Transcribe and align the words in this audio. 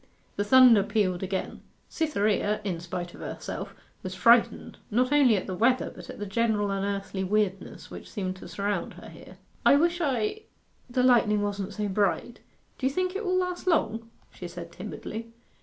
The 0.35 0.43
thunder 0.43 0.81
pealed 0.81 1.21
again. 1.21 1.61
Cytherea, 1.87 2.61
in 2.63 2.79
spite 2.79 3.13
of 3.13 3.19
herself, 3.21 3.75
was 4.01 4.15
frightened, 4.15 4.79
not 4.89 5.11
only 5.13 5.37
at 5.37 5.45
the 5.45 5.53
weather, 5.53 5.91
but 5.95 6.09
at 6.09 6.17
the 6.17 6.25
general 6.25 6.71
unearthly 6.71 7.23
weirdness 7.23 7.91
which 7.91 8.09
seemed 8.09 8.35
to 8.37 8.47
surround 8.47 8.95
her 8.95 9.11
there. 9.13 9.37
'I 9.63 9.75
wish 9.75 10.01
I 10.01 10.41
the 10.89 11.03
lightning 11.03 11.43
wasn't 11.43 11.75
so 11.75 11.87
bright. 11.87 12.39
Do 12.79 12.87
you 12.87 12.91
think 12.91 13.15
it 13.15 13.23
will 13.23 13.37
last 13.37 13.67
long?' 13.67 14.09
she 14.31 14.47
said 14.47 14.71
timidly. 14.71 15.33